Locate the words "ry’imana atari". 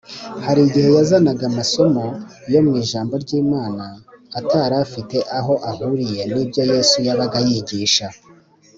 3.23-4.75